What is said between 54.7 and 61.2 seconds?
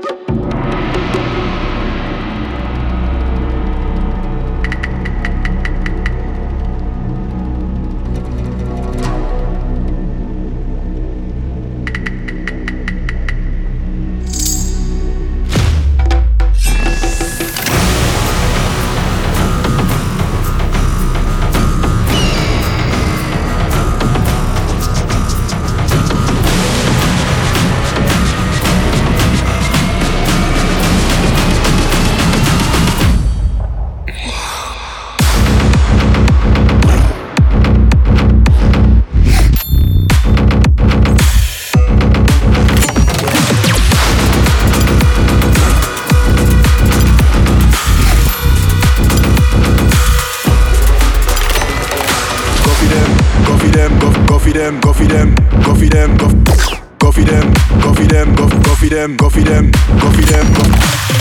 go for them, go. Don't